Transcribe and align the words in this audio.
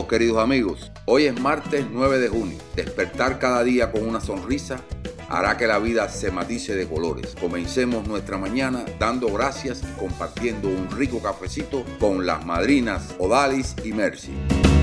todos, 0.00 0.08
queridos 0.08 0.38
amigos. 0.38 0.92
Hoy 1.06 1.26
es 1.26 1.40
martes 1.40 1.86
9 1.90 2.18
de 2.18 2.28
junio. 2.28 2.58
Despertar 2.76 3.38
cada 3.38 3.62
día 3.64 3.90
con 3.90 4.06
una 4.06 4.20
sonrisa 4.20 4.80
hará 5.28 5.56
que 5.56 5.66
la 5.66 5.78
vida 5.78 6.08
se 6.08 6.30
matice 6.30 6.74
de 6.74 6.88
colores. 6.88 7.34
Comencemos 7.40 8.06
nuestra 8.06 8.38
mañana 8.38 8.84
dando 8.98 9.32
gracias 9.32 9.82
y 9.82 9.98
compartiendo 9.98 10.68
un 10.68 10.90
rico 10.96 11.20
cafecito 11.22 11.84
con 11.98 12.26
las 12.26 12.44
madrinas 12.44 13.14
Odalis 13.18 13.76
y 13.84 13.92
Mercy. 13.92 14.32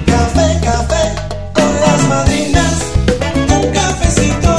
Café, 0.05 0.59
café 0.63 1.15
con 1.53 1.73
las 1.79 2.09
madrinas. 2.09 2.93
Un 3.35 3.73
cafecito 3.73 4.55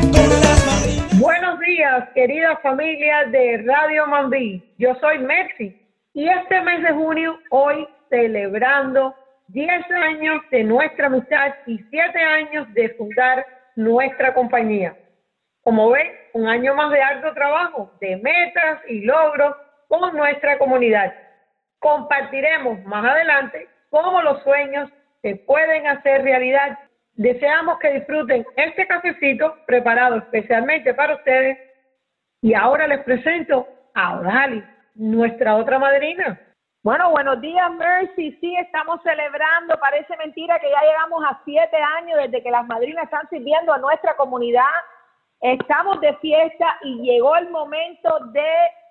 con 0.00 0.28
las 0.30 0.66
madrinas. 0.66 1.18
Buenos 1.18 1.60
días, 1.60 2.08
querida 2.14 2.56
familia 2.62 3.24
de 3.30 3.64
Radio 3.66 4.06
Mambí. 4.06 4.62
Yo 4.78 4.94
soy 5.00 5.18
Mercy 5.18 5.74
y 6.14 6.28
este 6.28 6.62
mes 6.62 6.82
de 6.82 6.92
junio, 6.92 7.38
hoy 7.50 7.86
celebrando 8.10 9.14
10 9.48 9.90
años 9.90 10.42
de 10.50 10.64
nuestra 10.64 11.06
amistad 11.06 11.54
y 11.66 11.78
7 11.90 12.18
años 12.20 12.72
de 12.74 12.90
fundar 12.90 13.46
nuestra 13.76 14.34
compañía. 14.34 14.96
Como 15.62 15.90
ven, 15.90 16.10
un 16.32 16.48
año 16.48 16.74
más 16.74 16.90
de 16.92 17.02
alto 17.02 17.32
trabajo, 17.34 17.92
de 18.00 18.16
metas 18.16 18.80
y 18.88 19.00
logros 19.02 19.56
con 19.88 20.16
nuestra 20.16 20.58
comunidad. 20.58 21.12
Compartiremos 21.78 22.82
más 22.84 23.04
adelante 23.04 23.68
cómo 23.90 24.22
los 24.22 24.42
sueños 24.42 24.90
se 25.22 25.36
pueden 25.36 25.86
hacer 25.86 26.22
realidad. 26.22 26.78
Deseamos 27.14 27.78
que 27.78 27.92
disfruten 27.92 28.44
este 28.56 28.86
cafecito 28.86 29.56
preparado 29.66 30.18
especialmente 30.18 30.94
para 30.94 31.14
ustedes. 31.14 31.58
Y 32.42 32.54
ahora 32.54 32.86
les 32.86 33.02
presento 33.04 33.66
a 33.94 34.18
Odali, 34.18 34.62
nuestra 34.94 35.56
otra 35.56 35.78
madrina. 35.78 36.38
Bueno, 36.86 37.10
buenos 37.10 37.40
días, 37.40 37.68
Mercy. 37.72 38.30
Sí, 38.40 38.56
estamos 38.58 39.02
celebrando. 39.02 39.76
Parece 39.80 40.16
mentira 40.18 40.56
que 40.60 40.70
ya 40.70 40.80
llegamos 40.82 41.24
a 41.24 41.40
siete 41.44 41.76
años 41.98 42.16
desde 42.16 42.44
que 42.44 42.50
las 42.52 42.64
madrinas 42.64 43.06
están 43.06 43.28
sirviendo 43.28 43.72
a 43.72 43.78
nuestra 43.78 44.14
comunidad. 44.14 44.70
Estamos 45.40 46.00
de 46.00 46.14
fiesta 46.18 46.78
y 46.84 47.00
llegó 47.02 47.34
el 47.34 47.50
momento 47.50 48.08
de 48.26 48.48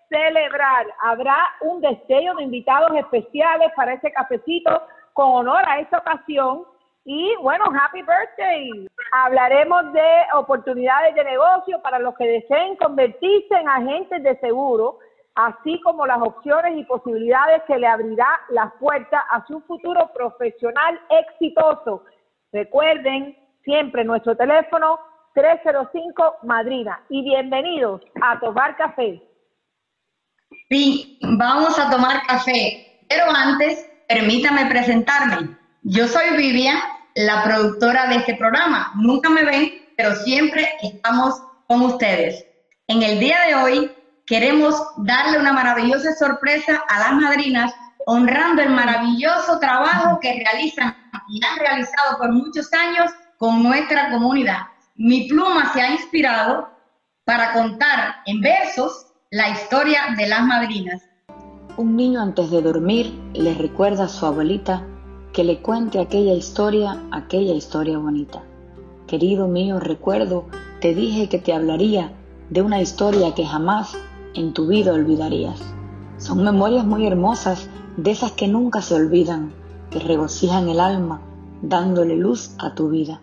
celebrar. 0.09 0.87
Habrá 1.03 1.37
un 1.61 1.79
destello 1.79 2.35
de 2.35 2.43
invitados 2.43 2.91
especiales 2.97 3.71
para 3.77 3.93
ese 3.93 4.11
cafecito 4.11 4.83
con 5.13 5.31
honor 5.31 5.63
a 5.65 5.80
esta 5.80 5.99
ocasión. 5.99 6.65
Y 7.05 7.33
bueno, 7.37 7.63
happy 7.63 8.02
birthday. 8.02 8.89
Hablaremos 9.13 9.93
de 9.93 10.09
oportunidades 10.33 11.15
de 11.15 11.23
negocio 11.23 11.81
para 11.81 11.99
los 11.99 12.13
que 12.17 12.27
deseen 12.27 12.75
convertirse 12.75 13.55
en 13.55 13.69
agentes 13.69 14.21
de 14.21 14.37
seguro 14.41 14.99
así 15.36 15.80
como 15.81 16.05
las 16.05 16.22
opciones 16.22 16.78
y 16.78 16.83
posibilidades 16.86 17.61
que 17.67 17.78
le 17.78 17.88
abrirá 17.88 18.28
las 18.50 18.72
puertas 18.80 19.22
a 19.30 19.45
su 19.45 19.61
futuro 19.61 20.09
profesional 20.14 21.00
exitoso. 21.09 22.03
Recuerden 22.52 23.38
siempre 23.64 24.03
nuestro 24.05 24.36
teléfono 24.36 25.00
305 25.33 26.38
Madrina 26.44 27.02
y 27.09 27.22
bienvenidos 27.23 28.02
a 28.22 28.39
tomar 28.39 28.77
café. 28.77 29.22
Sí, 30.69 31.19
vamos 31.22 31.77
a 31.77 31.89
tomar 31.89 32.25
café, 32.27 33.02
pero 33.09 33.25
antes 33.30 33.92
permítame 34.08 34.67
presentarme. 34.67 35.58
Yo 35.83 36.08
soy 36.08 36.38
Vivian, 36.38 36.77
la 37.16 37.44
productora 37.44 38.08
de 38.08 38.16
este 38.16 38.36
programa. 38.36 38.94
Nunca 38.95 39.30
me 39.30 39.44
ven, 39.44 39.73
pero 39.98 40.15
siempre 40.15 40.70
estamos 40.82 41.42
con 41.67 41.82
ustedes. 41.82 42.45
En 42.88 43.02
el 43.04 43.20
día 43.20 43.38
de 43.48 43.55
hoy 43.55 43.92
queremos 44.25 44.75
darle 44.97 45.39
una 45.39 45.53
maravillosa 45.53 46.13
sorpresa 46.15 46.81
a 46.89 46.99
las 46.99 47.13
madrinas, 47.13 47.73
honrando 48.05 48.61
el 48.61 48.69
maravilloso 48.69 49.59
trabajo 49.59 50.19
que 50.19 50.43
realizan 50.43 50.95
y 51.30 51.43
han 51.43 51.59
realizado 51.59 52.17
por 52.17 52.31
muchos 52.31 52.71
años 52.73 53.11
con 53.37 53.64
nuestra 53.64 54.11
comunidad. 54.11 54.59
Mi 54.95 55.27
pluma 55.27 55.71
se 55.73 55.81
ha 55.81 55.91
inspirado 55.91 56.69
para 57.25 57.53
contar 57.53 58.15
en 58.25 58.41
versos 58.41 59.08
la 59.31 59.49
historia 59.49 60.15
de 60.17 60.27
las 60.27 60.43
madrinas. 60.43 61.02
Un 61.77 61.95
niño 61.95 62.21
antes 62.21 62.52
de 62.52 62.61
dormir 62.61 63.14
le 63.33 63.53
recuerda 63.53 64.05
a 64.05 64.09
su 64.09 64.25
abuelita 64.25 64.83
que 65.33 65.43
le 65.43 65.61
cuente 65.61 65.99
aquella 65.99 66.33
historia, 66.33 67.03
aquella 67.11 67.53
historia 67.53 67.97
bonita. 67.97 68.41
Querido 69.08 69.47
mío, 69.47 69.80
recuerdo, 69.80 70.47
te 70.80 70.95
dije 70.95 71.27
que 71.27 71.39
te 71.39 71.53
hablaría 71.53 72.14
de 72.49 72.61
una 72.61 72.80
historia 72.80 73.35
que 73.35 73.45
jamás 73.45 73.97
en 74.35 74.53
tu 74.53 74.67
vida 74.67 74.93
olvidarías. 74.93 75.59
Son 76.17 76.43
memorias 76.43 76.85
muy 76.85 77.05
hermosas, 77.07 77.69
de 77.97 78.11
esas 78.11 78.33
que 78.33 78.47
nunca 78.47 78.81
se 78.81 78.95
olvidan, 78.95 79.53
que 79.89 79.99
regocijan 79.99 80.67
el 80.67 80.79
alma, 80.79 81.21
dándole 81.61 82.17
luz 82.17 82.51
a 82.59 82.75
tu 82.75 82.89
vida. 82.89 83.21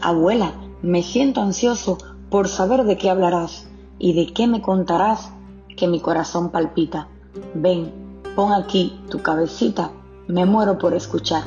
Abuela, 0.00 0.52
me 0.82 1.02
siento 1.02 1.40
ansioso 1.40 1.98
por 2.30 2.48
saber 2.48 2.84
de 2.84 2.96
qué 2.96 3.10
hablarás 3.10 3.66
y 3.98 4.14
de 4.14 4.32
qué 4.32 4.46
me 4.46 4.62
contarás, 4.62 5.32
que 5.76 5.88
mi 5.88 6.00
corazón 6.00 6.50
palpita. 6.50 7.08
Ven, 7.54 7.92
pon 8.36 8.52
aquí 8.52 9.00
tu 9.10 9.22
cabecita, 9.22 9.90
me 10.28 10.46
muero 10.46 10.78
por 10.78 10.94
escuchar. 10.94 11.42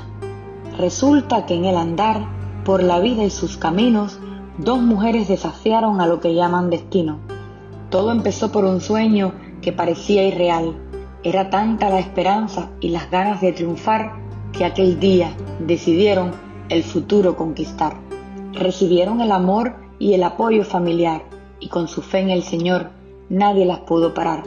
Resulta 0.78 1.46
que 1.46 1.56
en 1.56 1.66
el 1.66 1.78
andar 1.78 2.28
por 2.66 2.84
la 2.84 3.00
vida 3.00 3.24
y 3.24 3.30
sus 3.30 3.58
caminos, 3.58 4.20
dos 4.58 4.82
mujeres 4.82 5.30
desafiaron 5.30 6.02
a 6.02 6.08
lo 6.08 6.20
que 6.20 6.36
llaman 6.36 6.70
destino 6.70 7.37
todo 7.90 8.12
empezó 8.12 8.52
por 8.52 8.66
un 8.66 8.82
sueño 8.82 9.34
que 9.62 9.72
parecía 9.72 10.24
irreal. 10.24 10.76
Era 11.24 11.50
tanta 11.50 11.90
la 11.90 12.00
esperanza 12.00 12.70
y 12.80 12.90
las 12.90 13.10
ganas 13.10 13.42
de 13.42 13.54
triunfar 13.54 14.14
que 14.52 14.66
aquel 14.66 15.00
día 15.00 15.36
decidieron 15.60 16.32
el 16.70 16.84
futuro 16.84 17.36
conquistar. 17.36 17.98
Recibieron 18.54 19.22
el 19.22 19.32
amor 19.32 19.76
y 20.00 20.14
el 20.14 20.24
apoyo 20.24 20.64
familiar 20.64 21.24
y 21.60 21.70
con 21.70 21.88
su 21.88 22.02
fe 22.02 22.20
en 22.20 22.30
el 22.30 22.44
Señor 22.44 22.92
nadie 23.30 23.66
las 23.66 23.80
pudo 23.80 24.14
parar. 24.14 24.44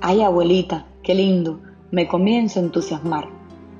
Ay 0.00 0.22
abuelita, 0.22 0.86
qué 1.02 1.14
lindo, 1.14 1.60
me 1.90 2.08
comienzo 2.08 2.60
a 2.60 2.62
entusiasmar. 2.62 3.28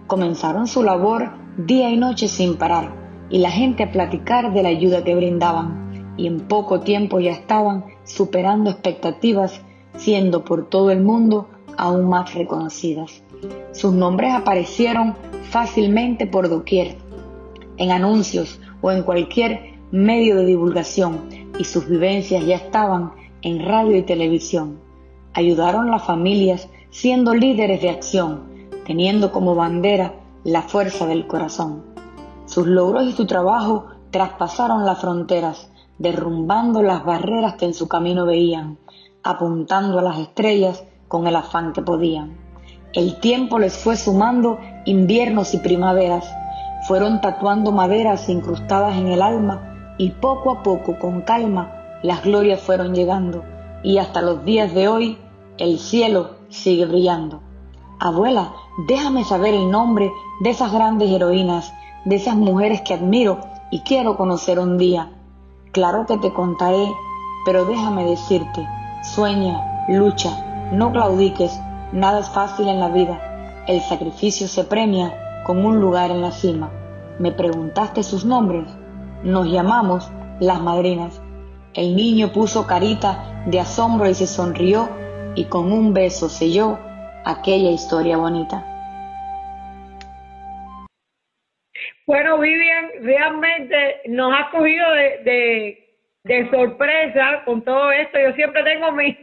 Comenzaron 0.06 0.66
su 0.66 0.82
labor 0.82 1.30
día 1.56 1.90
y 1.90 1.96
noche 1.96 2.28
sin 2.28 2.56
parar 2.56 2.94
y 3.30 3.38
la 3.38 3.50
gente 3.50 3.84
a 3.84 3.92
platicar 3.92 4.52
de 4.52 4.62
la 4.62 4.70
ayuda 4.70 5.04
que 5.04 5.14
brindaban 5.14 5.89
y 6.20 6.26
en 6.26 6.40
poco 6.40 6.80
tiempo 6.80 7.18
ya 7.18 7.30
estaban 7.30 7.86
superando 8.04 8.68
expectativas, 8.68 9.62
siendo 9.96 10.44
por 10.44 10.68
todo 10.68 10.90
el 10.90 11.00
mundo 11.00 11.48
aún 11.78 12.10
más 12.10 12.34
reconocidas. 12.34 13.22
Sus 13.72 13.94
nombres 13.94 14.34
aparecieron 14.34 15.14
fácilmente 15.44 16.26
por 16.26 16.50
doquier, 16.50 16.98
en 17.78 17.90
anuncios 17.90 18.60
o 18.82 18.90
en 18.90 19.02
cualquier 19.02 19.78
medio 19.90 20.36
de 20.36 20.44
divulgación, 20.44 21.20
y 21.58 21.64
sus 21.64 21.88
vivencias 21.88 22.44
ya 22.44 22.56
estaban 22.56 23.12
en 23.40 23.64
radio 23.64 23.96
y 23.96 24.02
televisión. 24.02 24.78
Ayudaron 25.32 25.88
a 25.88 25.92
las 25.92 26.04
familias 26.04 26.68
siendo 26.90 27.32
líderes 27.34 27.80
de 27.80 27.88
acción, 27.88 28.42
teniendo 28.84 29.32
como 29.32 29.54
bandera 29.54 30.12
la 30.44 30.60
fuerza 30.60 31.06
del 31.06 31.26
corazón. 31.26 31.82
Sus 32.44 32.66
logros 32.66 33.06
y 33.08 33.12
su 33.12 33.26
trabajo 33.26 33.86
traspasaron 34.10 34.84
las 34.84 35.00
fronteras, 35.00 35.69
derrumbando 36.00 36.82
las 36.82 37.04
barreras 37.04 37.54
que 37.54 37.66
en 37.66 37.74
su 37.74 37.86
camino 37.86 38.24
veían, 38.24 38.78
apuntando 39.22 39.98
a 39.98 40.02
las 40.02 40.18
estrellas 40.18 40.82
con 41.08 41.26
el 41.26 41.36
afán 41.36 41.74
que 41.74 41.82
podían. 41.82 42.38
El 42.94 43.20
tiempo 43.20 43.58
les 43.58 43.76
fue 43.76 43.96
sumando 43.96 44.58
inviernos 44.86 45.52
y 45.52 45.58
primaveras, 45.58 46.34
fueron 46.88 47.20
tatuando 47.20 47.70
maderas 47.70 48.30
incrustadas 48.30 48.96
en 48.96 49.08
el 49.08 49.20
alma 49.20 49.94
y 49.98 50.10
poco 50.10 50.50
a 50.50 50.62
poco, 50.62 50.98
con 50.98 51.20
calma, 51.20 51.70
las 52.02 52.24
glorias 52.24 52.60
fueron 52.60 52.94
llegando 52.94 53.44
y 53.82 53.98
hasta 53.98 54.22
los 54.22 54.42
días 54.46 54.72
de 54.74 54.88
hoy 54.88 55.18
el 55.58 55.78
cielo 55.78 56.30
sigue 56.48 56.86
brillando. 56.86 57.42
Abuela, 57.98 58.54
déjame 58.88 59.24
saber 59.24 59.52
el 59.52 59.70
nombre 59.70 60.10
de 60.40 60.48
esas 60.48 60.72
grandes 60.72 61.10
heroínas, 61.10 61.74
de 62.06 62.16
esas 62.16 62.36
mujeres 62.36 62.80
que 62.80 62.94
admiro 62.94 63.40
y 63.70 63.80
quiero 63.80 64.16
conocer 64.16 64.58
un 64.58 64.78
día. 64.78 65.10
Claro 65.72 66.04
que 66.04 66.18
te 66.18 66.32
contaré, 66.32 66.92
pero 67.44 67.64
déjame 67.64 68.04
decirte, 68.04 68.66
sueña, 69.04 69.84
lucha, 69.88 70.68
no 70.72 70.90
claudiques, 70.90 71.60
nada 71.92 72.20
es 72.20 72.28
fácil 72.30 72.66
en 72.66 72.80
la 72.80 72.88
vida. 72.88 73.64
El 73.68 73.80
sacrificio 73.80 74.48
se 74.48 74.64
premia 74.64 75.14
con 75.46 75.64
un 75.64 75.80
lugar 75.80 76.10
en 76.10 76.22
la 76.22 76.32
cima. 76.32 76.70
¿Me 77.20 77.30
preguntaste 77.30 78.02
sus 78.02 78.24
nombres? 78.24 78.66
Nos 79.22 79.46
llamamos 79.46 80.10
las 80.40 80.60
madrinas. 80.60 81.20
El 81.74 81.94
niño 81.94 82.32
puso 82.32 82.66
carita 82.66 83.44
de 83.46 83.60
asombro 83.60 84.08
y 84.08 84.14
se 84.14 84.26
sonrió 84.26 84.88
y 85.36 85.44
con 85.44 85.70
un 85.72 85.94
beso 85.94 86.28
selló 86.28 86.78
aquella 87.24 87.70
historia 87.70 88.16
bonita. 88.16 88.69
Bueno, 92.06 92.38
Vivian, 92.38 92.90
realmente 93.02 94.00
nos 94.06 94.32
ha 94.34 94.50
cogido 94.50 94.92
de, 94.92 95.78
de, 96.24 96.50
sorpresa 96.50 97.42
con 97.44 97.62
todo 97.62 97.92
esto. 97.92 98.18
Yo 98.18 98.32
siempre 98.32 98.62
tengo 98.64 98.92
mi, 98.92 99.16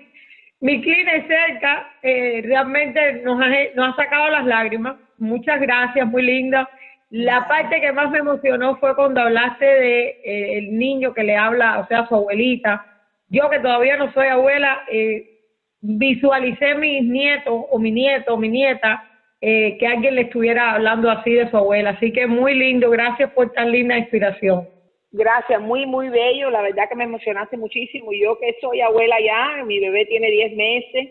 mi 0.62 0.82
cline 0.82 1.28
cerca. 1.28 1.92
Eh, 2.02 2.42
realmente 2.46 3.22
nos 3.24 3.42
ha, 3.42 3.48
nos 3.76 3.94
ha 3.94 4.04
sacado 4.04 4.30
las 4.30 4.46
lágrimas. 4.46 4.96
Muchas 5.18 5.60
gracias, 5.60 6.08
muy 6.08 6.22
linda. 6.22 6.70
La 7.10 7.48
parte 7.48 7.82
que 7.82 7.92
más 7.92 8.10
me 8.12 8.20
emocionó 8.20 8.78
fue 8.78 8.96
cuando 8.96 9.22
hablaste 9.22 9.66
de 9.66 10.08
eh, 10.24 10.58
el 10.58 10.78
niño 10.78 11.14
que 11.14 11.24
le 11.24 11.36
habla, 11.36 11.80
o 11.80 11.88
sea, 11.88 12.08
su 12.08 12.16
abuelita. 12.16 12.86
Yo 13.30 13.50
que 13.50 13.60
todavía 13.60 13.98
no 13.98 14.12
soy 14.14 14.28
abuela, 14.28 14.84
eh, 14.92 15.38
visualicé 15.82 16.76
mis 16.76 17.04
nietos 17.04 17.66
o 17.70 17.80
mi 17.80 17.92
nieto 17.92 18.34
o 18.34 18.38
mi 18.38 18.50
nieta 18.50 19.04
eh, 19.40 19.78
que 19.78 19.86
alguien 19.88 20.16
le 20.16 20.22
estuviera 20.22 20.74
hablando 20.74 21.10
así 21.12 21.32
de 21.32 21.50
su 21.50 21.58
abuela. 21.58 21.92
Así 21.92 22.12
que 22.12 22.26
muy 22.28 22.56
lindo, 22.56 22.90
gracias 22.90 23.32
por 23.34 23.52
tan 23.52 23.72
linda 23.72 23.98
inspiración. 23.98 24.68
Gracias, 25.12 25.62
muy, 25.62 25.86
muy 25.86 26.10
bello. 26.10 26.50
La 26.50 26.62
verdad 26.62 26.90
que 26.90 26.96
me 26.96 27.06
emocionaste 27.06 27.58
muchísimo. 27.58 28.12
Yo 28.14 28.38
que 28.40 28.56
soy 28.62 28.82
abuela 28.82 29.16
ya, 29.20 29.64
mi 29.64 29.80
bebé 29.80 30.06
tiene 30.06 30.30
10 30.32 30.56
meses. 30.56 31.10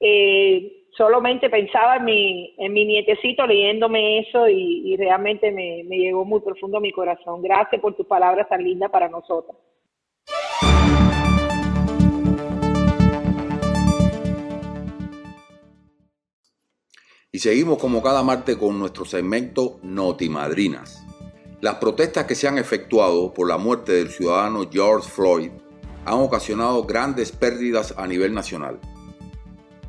Eh, 0.00 0.72
solamente 0.96 1.50
pensaba 1.50 1.96
en 1.96 2.04
mi, 2.04 2.54
en 2.58 2.72
mi 2.72 2.84
nietecito 2.84 3.46
leyéndome 3.46 4.20
eso 4.20 4.48
y, 4.48 4.96
realmente 4.96 5.50
me, 5.50 5.84
me 5.84 5.98
llegó 5.98 6.24
muy 6.24 6.40
profundo 6.40 6.78
a 6.78 6.80
mi 6.80 6.90
corazón. 6.90 7.42
Gracias 7.42 7.80
por 7.80 7.94
tus 7.94 8.06
palabras 8.06 8.48
tan 8.48 8.64
lindas 8.64 8.90
para 8.90 9.08
nosotros. 9.08 9.56
Y 17.30 17.40
seguimos 17.40 17.76
como 17.76 18.02
cada 18.02 18.22
martes 18.22 18.56
con 18.56 18.78
nuestro 18.78 19.04
segmento 19.04 19.78
Notimadrinas. 19.82 21.06
Las 21.60 21.74
protestas 21.74 22.24
que 22.24 22.34
se 22.34 22.48
han 22.48 22.56
efectuado 22.56 23.34
por 23.34 23.46
la 23.46 23.58
muerte 23.58 23.92
del 23.92 24.08
ciudadano 24.08 24.66
George 24.72 25.10
Floyd 25.10 25.50
han 26.06 26.14
ocasionado 26.14 26.84
grandes 26.84 27.30
pérdidas 27.30 27.94
a 27.98 28.06
nivel 28.06 28.32
nacional. 28.32 28.78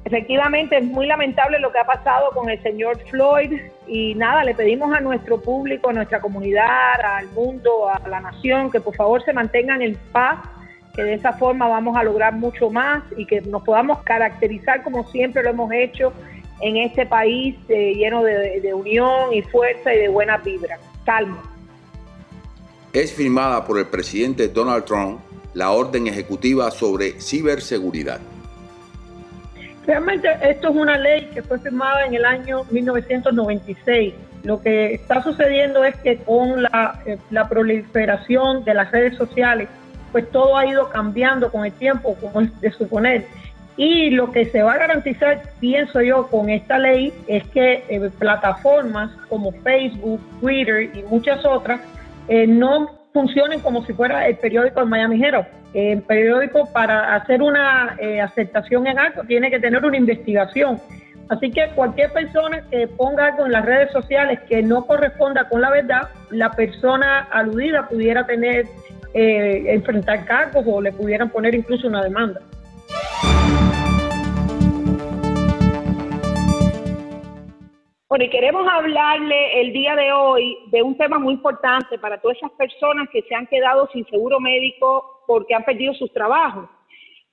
Efectivamente, 0.04 0.80
es 0.80 0.84
muy 0.84 1.08
lamentable 1.08 1.60
lo 1.60 1.72
que 1.72 1.80
ha 1.80 1.86
pasado 1.86 2.30
con 2.32 2.50
el 2.50 2.62
señor 2.62 3.00
Floyd 3.10 3.54
y 3.88 4.16
nada, 4.16 4.44
le 4.44 4.54
pedimos 4.54 4.94
a 4.94 5.00
nuestro 5.00 5.40
público, 5.40 5.92
a 5.92 5.94
nuestra 5.94 6.20
comunidad, 6.20 7.00
al 7.02 7.30
mundo, 7.30 7.88
a 7.88 8.06
la 8.10 8.20
nación, 8.20 8.70
que 8.70 8.82
por 8.82 8.98
favor 8.98 9.24
se 9.24 9.32
mantengan 9.32 9.82
en 9.82 9.96
paz, 10.12 10.40
que 10.94 11.04
de 11.04 11.14
esa 11.14 11.32
forma 11.32 11.70
vamos 11.70 11.96
a 11.96 12.04
lograr 12.04 12.34
mucho 12.34 12.70
más 12.70 13.02
y 13.16 13.26
que 13.26 13.40
nos 13.40 13.64
podamos 13.64 14.04
caracterizar 14.04 14.84
como 14.84 15.08
siempre 15.08 15.42
lo 15.42 15.52
hemos 15.52 15.72
hecho 15.72 16.12
en 16.62 16.78
este 16.78 17.06
país 17.06 17.56
eh, 17.70 17.94
lleno 17.96 18.24
de, 18.24 18.62
de 18.62 18.74
unión 18.74 19.34
y 19.34 19.42
fuerza 19.42 19.94
y 19.94 20.00
de 20.00 20.10
buena 20.10 20.38
vibra. 20.38 20.78
Calma. 21.06 21.44
Es 22.94 23.14
firmada 23.14 23.66
por 23.66 23.78
el 23.78 23.86
presidente 23.86 24.48
Donald 24.48 24.84
Trump 24.86 25.20
la 25.54 25.72
orden 25.72 26.08
ejecutiva 26.08 26.72
sobre 26.72 27.20
ciberseguridad. 27.20 28.20
Realmente 29.86 30.30
esto 30.44 30.70
es 30.70 30.76
una 30.76 30.98
ley 30.98 31.30
que 31.34 31.42
fue 31.42 31.60
firmada 31.60 32.06
en 32.06 32.14
el 32.14 32.26
año 32.26 32.64
1996. 32.70 34.14
Lo 34.44 34.62
que 34.62 34.94
está 34.94 35.24
sucediendo 35.24 35.84
es 35.84 35.96
que 35.98 36.18
con 36.18 36.62
la, 36.64 37.02
eh, 37.06 37.18
la 37.32 37.50
proliferación 37.50 38.64
de 38.64 38.74
las 38.74 38.92
redes 38.92 39.18
sociales, 39.18 39.68
pues 40.12 40.30
todo 40.32 40.58
ha 40.58 40.66
ido 40.66 40.90
cambiando 40.90 41.52
con 41.52 41.66
el 41.66 41.74
tiempo, 41.74 42.16
como 42.16 42.42
es 42.42 42.62
de 42.62 42.72
suponer. 42.72 43.26
Y 43.80 44.10
lo 44.10 44.30
que 44.30 44.44
se 44.44 44.62
va 44.62 44.74
a 44.74 44.78
garantizar, 44.78 45.42
pienso 45.62 46.02
yo, 46.02 46.28
con 46.28 46.50
esta 46.50 46.78
ley 46.78 47.14
es 47.28 47.48
que 47.48 47.86
eh, 47.88 48.10
plataformas 48.20 49.10
como 49.30 49.54
Facebook, 49.54 50.20
Twitter 50.42 50.94
y 50.94 51.04
muchas 51.04 51.46
otras 51.46 51.80
eh, 52.28 52.46
no 52.46 52.90
funcionen 53.14 53.62
como 53.62 53.86
si 53.86 53.94
fuera 53.94 54.28
el 54.28 54.36
periódico 54.36 54.82
de 54.82 54.86
Miami 54.86 55.24
Herald. 55.24 55.48
El 55.74 56.02
periódico 56.02 56.68
para 56.74 57.16
hacer 57.16 57.42
una 57.42 57.96
eh, 58.00 58.20
aceptación 58.20 58.86
en 58.86 59.00
algo 59.00 59.24
tiene 59.24 59.50
que 59.50 59.62
tener 59.62 59.86
una 59.86 59.96
investigación. 59.96 60.82
Así 61.30 61.50
que 61.50 61.70
cualquier 61.74 62.12
persona 62.12 62.62
que 62.70 62.86
ponga 62.86 63.28
algo 63.28 63.46
en 63.46 63.54
las 63.54 63.64
redes 63.64 63.94
sociales 63.94 64.42
que 64.50 64.62
no 64.62 64.86
corresponda 64.88 65.48
con 65.48 65.62
la 65.62 65.70
verdad, 65.70 66.10
la 66.32 66.52
persona 66.52 67.30
aludida 67.32 67.88
pudiera 67.88 68.26
tener, 68.26 68.66
eh, 69.14 69.64
enfrentar 69.68 70.26
cargos 70.26 70.66
o 70.68 70.82
le 70.82 70.92
pudieran 70.92 71.30
poner 71.30 71.56
incluso 71.56 71.88
una 71.88 72.04
demanda. 72.04 72.42
Bueno, 78.10 78.26
y 78.26 78.30
queremos 78.30 78.68
hablarle 78.68 79.62
el 79.62 79.72
día 79.72 79.96
de 79.96 80.12
hoy 80.12 80.58
de 80.72 80.82
un 80.82 80.98
tema 80.98 81.20
muy 81.20 81.36
importante 81.36 82.00
para 82.00 82.20
todas 82.20 82.38
esas 82.38 82.52
personas 82.54 83.08
que 83.10 83.22
se 83.22 83.36
han 83.36 83.46
quedado 83.46 83.88
sin 83.94 84.04
seguro 84.08 84.40
médico 84.40 85.24
porque 85.28 85.54
han 85.54 85.64
perdido 85.64 85.94
sus 85.94 86.12
trabajos. 86.12 86.68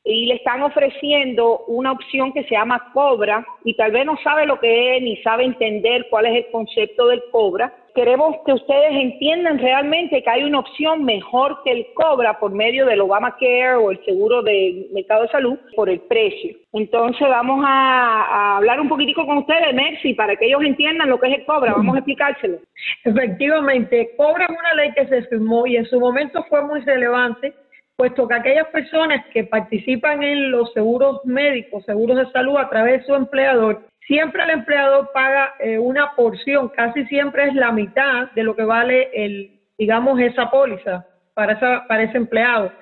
Y 0.04 0.26
le 0.26 0.34
están 0.34 0.62
ofreciendo 0.62 1.60
una 1.66 1.92
opción 1.92 2.30
que 2.32 2.44
se 2.44 2.50
llama 2.50 2.92
Cobra 2.92 3.44
y 3.64 3.74
tal 3.74 3.90
vez 3.90 4.04
no 4.04 4.18
sabe 4.22 4.44
lo 4.44 4.60
que 4.60 4.96
es 4.96 5.02
ni 5.02 5.16
sabe 5.22 5.44
entender 5.44 6.08
cuál 6.10 6.26
es 6.26 6.44
el 6.44 6.50
concepto 6.52 7.06
del 7.06 7.22
Cobra 7.32 7.74
queremos 7.96 8.37
que 8.44 8.52
ustedes 8.52 8.93
entiendan 8.93 9.58
realmente 9.58 10.22
que 10.22 10.31
hay 10.31 10.44
una 10.44 10.60
opción 10.60 11.02
mejor 11.02 11.62
que 11.64 11.72
el 11.72 11.87
Cobra 11.94 12.38
por 12.38 12.52
medio 12.52 12.84
del 12.84 13.00
Obamacare 13.00 13.76
o 13.76 13.90
el 13.90 14.04
seguro 14.04 14.43
del 14.43 14.88
mercado 14.93 15.22
de 15.22 15.28
salud 15.31 15.58
por 15.75 15.88
el 15.88 16.00
precio. 16.00 16.54
Entonces 16.75 17.26
vamos 17.26 17.64
a, 17.66 18.58
hablar 18.58 18.82
un 18.82 18.90
poquitico 18.90 19.26
con 19.26 19.38
ustedes, 19.38 19.75
Mercy, 19.75 20.12
para 20.12 20.37
que 20.37 20.46
ellos 20.46 20.62
entiendan 20.62 21.08
lo 21.08 21.19
que 21.19 21.28
es 21.28 21.38
el 21.38 21.46
Cobra. 21.46 21.72
Vamos 21.72 21.96
a 21.96 22.00
explicárselo. 22.00 22.58
Efectivamente, 23.02 24.10
Cobra 24.19 24.44
es 24.44 24.50
una 24.50 24.75
ley 24.75 24.93
que 24.93 25.08
se 25.08 25.22
firmó 25.22 25.66
y 25.66 25.76
en 25.76 25.87
su 25.87 25.98
momento 25.98 26.44
fue 26.50 26.62
muy 26.64 26.81
relevante 26.82 27.54
puesto 27.96 28.28
que 28.28 28.34
aquellas 28.34 28.66
personas 28.69 29.25
que 29.32 29.44
participan 29.44 30.22
en 30.22 30.50
los 30.50 30.70
seguros 30.75 31.25
médicos, 31.25 31.82
seguros 31.87 32.19
de 32.19 32.31
salud 32.31 32.58
a 32.58 32.69
través 32.69 33.00
de 33.00 33.06
su 33.06 33.14
empleador, 33.14 33.87
siempre 34.06 34.43
el 34.44 34.50
empleador 34.50 35.11
paga 35.12 35.55
eh, 35.58 35.79
una 35.79 36.14
porción, 36.14 36.69
casi 36.70 37.05
siempre 37.06 37.49
es 37.49 37.55
la 37.55 37.73
mitad 37.73 38.31
de 38.32 38.43
lo 38.43 38.55
que 38.55 38.64
vale 38.64 39.11
el, 39.12 39.61
digamos, 39.76 40.20
esa 40.20 40.50
póliza 40.50 41.06
para, 41.35 41.55
esa, 41.55 41.85
para 41.87 42.05
ese 42.05 42.17
empleado. 42.17 42.73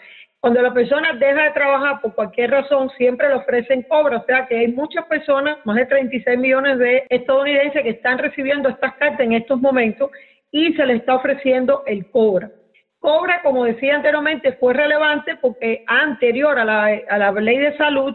Cuando 0.40 0.60
la 0.60 0.74
persona 0.74 1.14
deja 1.14 1.44
de 1.44 1.50
trabajar 1.52 2.02
por 2.02 2.14
cualquier 2.14 2.50
razón, 2.50 2.90
siempre 2.98 3.28
le 3.28 3.34
ofrecen 3.36 3.82
cobra. 3.84 4.18
O 4.18 4.24
sea 4.26 4.46
que 4.46 4.58
hay 4.58 4.68
muchas 4.68 5.06
personas, 5.06 5.56
más 5.64 5.76
de 5.76 5.86
36 5.86 6.38
millones 6.38 6.78
de 6.78 7.06
estadounidenses 7.08 7.82
que 7.82 7.88
están 7.88 8.18
recibiendo 8.18 8.68
estas 8.68 8.94
cartas 8.96 9.20
en 9.20 9.32
estos 9.32 9.58
momentos 9.58 10.10
y 10.50 10.74
se 10.74 10.84
les 10.84 11.00
está 11.00 11.14
ofreciendo 11.14 11.82
el 11.86 12.10
cobra. 12.10 12.50
Cobra, 12.98 13.40
como 13.42 13.64
decía 13.64 13.96
anteriormente, 13.96 14.52
fue 14.52 14.74
relevante 14.74 15.36
porque 15.36 15.82
anterior 15.86 16.58
a 16.58 16.64
la 16.64 17.32
ley 17.32 17.58
de 17.58 17.76
salud 17.78 18.14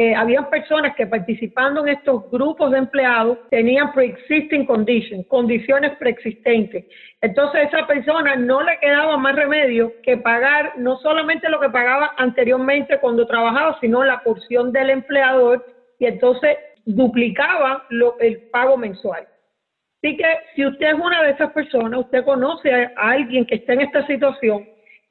eh, 0.00 0.14
habían 0.14 0.48
personas 0.48 0.94
que 0.94 1.08
participando 1.08 1.84
en 1.84 1.96
estos 1.96 2.30
grupos 2.30 2.70
de 2.70 2.78
empleados 2.78 3.36
tenían 3.50 3.92
pre-existing 3.92 4.64
conditions, 4.64 5.26
condiciones 5.26 5.96
preexistentes. 5.98 6.84
Entonces 7.20 7.66
esa 7.66 7.84
persona 7.84 8.36
no 8.36 8.62
le 8.62 8.78
quedaba 8.78 9.16
más 9.16 9.34
remedio 9.34 9.92
que 10.04 10.16
pagar 10.16 10.74
no 10.78 10.98
solamente 10.98 11.48
lo 11.48 11.58
que 11.58 11.70
pagaba 11.70 12.12
anteriormente 12.16 13.00
cuando 13.00 13.26
trabajaba, 13.26 13.76
sino 13.80 14.04
la 14.04 14.22
porción 14.22 14.70
del 14.70 14.90
empleador 14.90 15.66
y 15.98 16.06
entonces 16.06 16.56
duplicaba 16.84 17.84
el 18.20 18.42
pago 18.52 18.76
mensual. 18.76 19.26
Así 20.00 20.16
que 20.16 20.26
si 20.54 20.64
usted 20.64 20.90
es 20.90 20.94
una 20.94 21.24
de 21.24 21.30
esas 21.30 21.50
personas, 21.50 21.98
usted 21.98 22.24
conoce 22.24 22.72
a 22.72 23.10
alguien 23.10 23.44
que 23.46 23.56
está 23.56 23.72
en 23.72 23.80
esta 23.80 24.06
situación, 24.06 24.64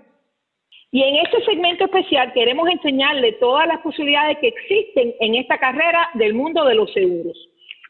Y 0.94 1.02
en 1.02 1.16
este 1.16 1.42
segmento 1.46 1.84
especial 1.84 2.34
queremos 2.34 2.68
enseñarle 2.68 3.32
todas 3.40 3.66
las 3.66 3.80
posibilidades 3.80 4.36
que 4.40 4.48
existen 4.48 5.14
en 5.20 5.36
esta 5.36 5.56
carrera 5.56 6.10
del 6.12 6.34
mundo 6.34 6.64
de 6.66 6.74
los 6.74 6.92
seguros. 6.92 7.48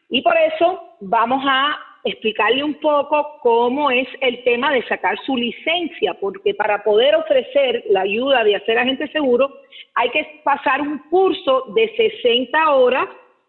Y 0.09 0.21
por 0.21 0.35
eso 0.37 0.81
vamos 1.01 1.43
a 1.45 1.77
explicarle 2.05 2.63
un 2.63 2.75
poco 2.75 3.39
cómo 3.41 3.91
es 3.91 4.07
el 4.21 4.41
tema 4.45 4.71
de 4.71 4.87
sacar 4.87 5.17
su 5.25 5.35
licencia, 5.35 6.13
porque 6.13 6.53
para 6.53 6.81
poder 6.81 7.15
ofrecer 7.15 7.83
la 7.89 8.01
ayuda 8.01 8.45
de 8.45 8.55
hacer 8.55 8.77
agente 8.77 9.09
seguro 9.09 9.53
hay 9.95 10.09
que 10.11 10.41
pasar 10.45 10.81
un 10.81 10.99
curso 11.09 11.65
de 11.75 11.93
60 11.95 12.73
horas, 12.73 13.07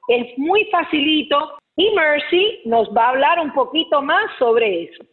es 0.09 0.37
muy 0.37 0.65
facilito 0.65 1.55
y 1.77 1.91
Mercy 1.95 2.61
nos 2.65 2.89
va 2.89 3.07
a 3.07 3.11
hablar 3.11 3.39
un 3.39 3.53
poquito 3.53 4.03
más 4.03 4.25
sobre 4.37 4.83
eso. 4.85 5.05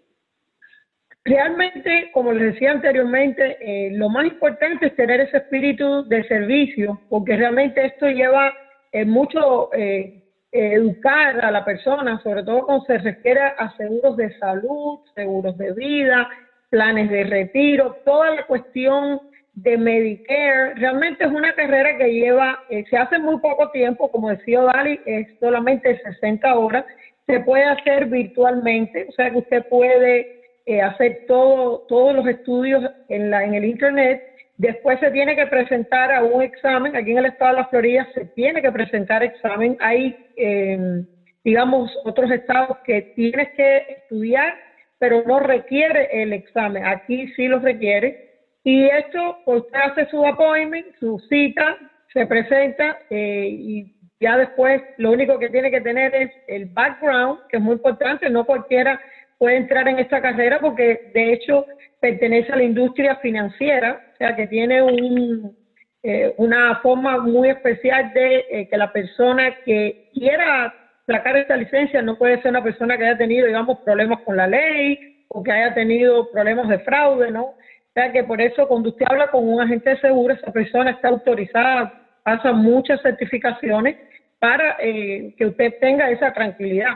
Realmente, 1.24 2.10
como 2.14 2.34
les 2.34 2.54
decía 2.54 2.72
anteriormente, 2.72 3.58
eh, 3.62 3.92
lo 3.92 4.10
más 4.10 4.26
importante 4.26 4.88
es 4.88 4.96
tener 4.96 5.22
ese 5.22 5.38
espíritu 5.38 6.04
de 6.08 6.24
servicio, 6.24 7.00
porque 7.10 7.36
realmente 7.36 7.86
esto 7.86 8.08
lleva 8.08 8.52
eh, 8.92 9.06
mucho 9.06 9.72
eh, 9.72 10.24
educar 10.52 11.46
a 11.46 11.52
la 11.52 11.64
persona, 11.64 12.20
sobre 12.24 12.44
todo 12.44 12.66
cuando 12.66 12.86
se 12.86 12.98
refiere 12.98 13.40
a 13.40 13.72
seguros 13.78 14.18
de 14.18 14.36
salud, 14.40 15.00
seguros 15.14 15.56
de 15.60 15.74
vida, 15.74 16.28
planes 16.70 17.12
de 17.12 17.24
retiro, 17.26 17.98
toda 18.04 18.32
la 18.32 18.48
cuestión 18.48 19.22
de 19.54 19.78
Medicare. 19.78 20.74
Realmente 20.74 21.24
es 21.24 21.32
una 21.32 21.54
carrera 21.54 21.98
que 22.00 22.14
lleva, 22.14 22.64
se 22.90 22.98
hace 22.98 23.20
muy 23.20 23.38
poco 23.40 23.70
tiempo, 23.70 24.10
como 24.10 24.30
decía 24.30 24.62
Dali, 24.62 25.00
es 25.06 25.28
solamente 25.40 26.02
60 26.02 26.58
horas, 26.58 26.84
se 27.28 27.42
puede 27.42 27.66
hacer 27.66 28.06
virtualmente, 28.08 29.06
o 29.08 29.12
sea 29.12 29.30
que 29.30 29.38
usted 29.38 29.66
puede 29.70 30.41
eh, 30.72 30.82
hacer 30.82 31.26
todo, 31.28 31.86
todos 31.90 32.16
los 32.16 32.26
estudios 32.26 32.82
en, 33.10 33.30
la, 33.30 33.44
en 33.44 33.56
el 33.56 33.66
Internet. 33.66 34.24
Después 34.56 35.02
se 35.02 35.12
tiene 35.12 35.36
que 35.36 35.46
presentar 35.48 36.14
a 36.14 36.24
un 36.24 36.42
examen. 36.42 36.96
Aquí 36.96 37.12
en 37.12 37.18
el 37.18 37.26
estado 37.26 37.56
de 37.56 37.62
la 37.62 37.68
Florida 37.68 38.08
se 38.14 38.24
tiene 38.28 38.62
que 38.62 38.72
presentar 38.72 39.22
examen. 39.22 39.76
Hay, 39.82 40.16
em, 40.38 41.06
digamos, 41.44 41.92
otros 42.06 42.32
estados 42.32 42.78
que 42.86 43.02
tienes 43.18 43.50
que 43.50 43.78
estudiar, 43.98 44.54
pero 44.98 45.24
no 45.28 45.42
requiere 45.42 46.08
el 46.24 46.32
examen. 46.32 46.86
Aquí 46.86 47.28
sí 47.36 47.50
lo 47.50 47.60
requiere. 47.60 48.30
Y 48.64 48.86
esto, 48.86 49.40
usted 49.48 49.78
hace 49.78 50.06
su 50.06 50.26
appointment, 50.26 50.86
su 51.02 51.20
cita, 51.28 51.78
se 52.14 52.26
presenta 52.28 52.98
eh, 53.10 53.48
y 53.50 53.94
ya 54.22 54.38
después 54.38 54.82
lo 55.00 55.12
único 55.12 55.38
que 55.38 55.50
tiene 55.50 55.70
que 55.70 55.82
tener 55.82 56.16
es 56.16 56.32
el 56.48 56.68
background, 56.68 57.42
que 57.50 57.58
es 57.58 57.62
muy 57.62 57.74
importante, 57.74 58.30
no 58.30 58.46
cualquiera 58.46 59.02
puede 59.42 59.58
entrar 59.58 59.88
en 59.88 59.98
esta 59.98 60.22
carrera 60.22 60.60
porque 60.60 61.10
de 61.16 61.34
hecho 61.34 61.66
pertenece 62.00 62.54
a 62.54 62.58
la 62.58 62.64
industria 62.64 63.16
financiera, 63.16 64.00
o 64.14 64.18
sea 64.18 64.36
que 64.36 64.46
tiene 64.46 64.84
un, 64.84 65.58
eh, 66.04 66.36
una 66.38 66.76
forma 66.84 67.18
muy 67.18 67.50
especial 67.50 68.14
de 68.14 68.46
eh, 68.52 68.68
que 68.70 68.78
la 68.78 68.94
persona 68.94 69.56
que 69.66 70.12
quiera 70.14 70.72
sacar 71.08 71.38
esta 71.38 71.58
licencia 71.58 72.04
no 72.04 72.20
puede 72.20 72.40
ser 72.44 72.52
una 72.52 72.62
persona 72.62 72.96
que 72.96 73.06
haya 73.06 73.18
tenido, 73.18 73.48
digamos, 73.48 73.80
problemas 73.80 74.20
con 74.20 74.38
la 74.38 74.46
ley 74.46 75.26
o 75.30 75.42
que 75.42 75.52
haya 75.52 75.74
tenido 75.74 76.30
problemas 76.32 76.70
de 76.70 76.78
fraude, 76.78 77.32
¿no? 77.32 77.46
O 77.46 77.94
sea 77.96 78.12
que 78.12 78.24
por 78.24 78.40
eso 78.40 78.68
cuando 78.68 78.90
usted 78.90 79.08
habla 79.10 79.32
con 79.32 79.52
un 79.52 79.60
agente 79.60 79.90
de 79.90 80.02
seguro, 80.02 80.36
esa 80.36 80.54
persona 80.54 80.92
está 80.92 81.08
autorizada, 81.08 81.92
pasa 82.22 82.54
muchas 82.54 83.02
certificaciones 83.02 83.98
para 84.38 84.78
eh, 84.80 85.34
que 85.36 85.48
usted 85.48 85.74
tenga 85.82 86.12
esa 86.12 86.32
tranquilidad. 86.32 86.94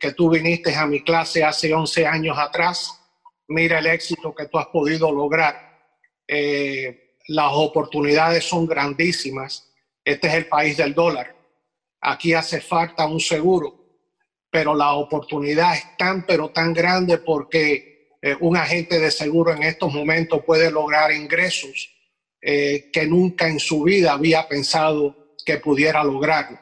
que 0.00 0.12
tú 0.12 0.30
viniste 0.30 0.74
a 0.74 0.86
mi 0.86 1.02
clase 1.02 1.44
hace 1.44 1.74
11 1.74 2.06
años 2.06 2.38
atrás, 2.38 3.02
mira 3.48 3.80
el 3.80 3.86
éxito 3.86 4.34
que 4.34 4.46
tú 4.46 4.58
has 4.58 4.68
podido 4.68 5.12
lograr. 5.12 5.78
Eh, 6.26 7.16
las 7.28 7.50
oportunidades 7.52 8.44
son 8.44 8.64
grandísimas. 8.64 9.70
Este 10.02 10.28
es 10.28 10.34
el 10.34 10.46
país 10.46 10.78
del 10.78 10.94
dólar. 10.94 11.36
Aquí 12.00 12.32
hace 12.32 12.62
falta 12.62 13.06
un 13.06 13.20
seguro, 13.20 13.74
pero 14.50 14.74
la 14.74 14.94
oportunidad 14.94 15.74
es 15.74 15.98
tan, 15.98 16.24
pero 16.24 16.48
tan 16.48 16.72
grande 16.72 17.18
porque 17.18 18.16
eh, 18.22 18.34
un 18.40 18.56
agente 18.56 18.98
de 18.98 19.10
seguro 19.10 19.52
en 19.52 19.64
estos 19.64 19.92
momentos 19.92 20.42
puede 20.46 20.70
lograr 20.70 21.12
ingresos 21.12 21.93
eh, 22.46 22.90
que 22.92 23.06
nunca 23.06 23.48
en 23.48 23.58
su 23.58 23.84
vida 23.84 24.12
había 24.12 24.46
pensado 24.46 25.34
que 25.46 25.56
pudiera 25.56 26.04
lograrlo. 26.04 26.58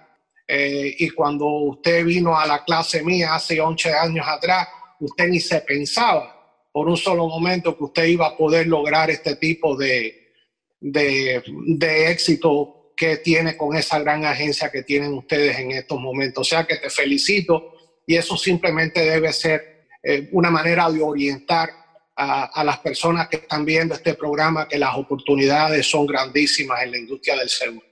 Eh, 0.47 0.95
y 0.97 1.11
cuando 1.11 1.47
usted 1.47 2.05
vino 2.05 2.39
a 2.39 2.47
la 2.47 2.63
clase 2.63 3.03
mía 3.03 3.35
hace 3.35 3.61
11 3.61 3.93
años 3.93 4.25
atrás, 4.29 4.69
usted 5.01 5.27
ni 5.27 5.41
se 5.41 5.61
pensaba 5.63 6.69
por 6.71 6.89
un 6.89 6.97
solo 6.97 7.27
momento 7.27 7.77
que 7.77 7.83
usted 7.83 8.05
iba 8.05 8.29
a 8.29 8.37
poder 8.37 8.69
lograr 8.69 9.11
este 9.11 9.35
tipo 9.35 9.77
de, 9.77 10.31
de, 10.79 11.43
de 11.67 12.13
éxito 12.13 12.93
que 12.97 13.17
tiene 13.17 13.57
con 13.57 13.77
esa 13.77 13.99
gran 13.99 14.25
agencia 14.25 14.71
que 14.71 14.85
tienen 14.85 15.13
ustedes 15.15 15.59
en 15.59 15.73
estos 15.73 15.99
momentos. 15.99 16.47
O 16.47 16.49
sea 16.49 16.65
que 16.65 16.77
te 16.77 16.91
felicito 16.91 17.75
y 18.07 18.15
eso 18.15 18.37
simplemente 18.37 19.01
debe 19.01 19.33
ser 19.33 19.87
eh, 20.01 20.29
una 20.31 20.51
manera 20.51 20.89
de 20.89 21.03
orientar 21.03 21.71
a, 22.17 22.65
las 22.65 22.79
personas 22.79 23.29
que 23.29 23.37
están 23.37 23.65
viendo 23.65 23.95
este 23.95 24.15
programa 24.15 24.69
que 24.69 24.79
las 24.79 24.95
oportunidades 24.97 25.91
son 25.91 26.07
grandísimas 26.07 26.83
en 26.83 26.91
la 26.93 26.99
industria 26.99 27.37
del 27.37 27.49
seguro. 27.49 27.87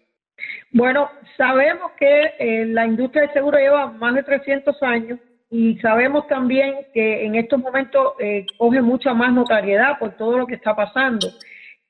Bueno, 0.73 1.11
sabemos 1.37 1.93
que 1.99 2.35
eh, 2.39 2.67
la 2.67 2.87
industria 2.87 3.23
del 3.23 3.33
seguro 3.33 3.59
lleva 3.59 3.91
más 3.93 4.15
de 4.15 4.23
300 4.23 4.83
años 4.83 5.19
y 5.51 5.77
sabemos 5.79 6.29
también 6.29 6.87
que 6.95 7.25
en 7.25 7.35
estos 7.35 7.59
momentos 7.59 8.13
eh, 8.21 8.47
coge 8.57 8.81
mucha 8.81 9.13
más 9.13 9.33
notariedad 9.33 9.99
por 9.99 10.17
todo 10.17 10.39
lo 10.39 10.47
que 10.47 10.55
está 10.55 10.77
pasando. 10.77 11.29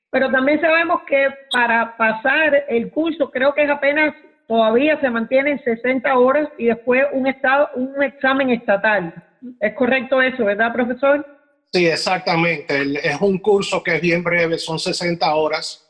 Pero 0.09 0.31
también 0.31 0.59
sabemos 0.59 1.01
que 1.07 1.29
para 1.51 1.95
pasar 1.95 2.65
el 2.67 2.91
curso, 2.91 3.29
creo 3.29 3.53
que 3.53 3.63
es 3.63 3.69
apenas, 3.69 4.15
todavía 4.47 4.99
se 4.99 5.09
mantiene 5.09 5.51
en 5.51 5.63
60 5.63 6.17
horas 6.17 6.49
y 6.57 6.65
después 6.65 7.05
un, 7.13 7.27
estado, 7.27 7.69
un 7.75 8.01
examen 8.01 8.49
estatal. 8.49 9.13
¿Es 9.59 9.73
correcto 9.73 10.21
eso, 10.21 10.43
verdad, 10.43 10.73
profesor? 10.73 11.25
Sí, 11.73 11.87
exactamente. 11.87 12.99
es 13.01 13.21
un 13.21 13.39
curso 13.39 13.81
que 13.81 13.95
es 13.95 14.01
bien 14.01 14.23
breve, 14.23 14.57
son 14.57 14.79
60 14.79 15.33
horas. 15.35 15.87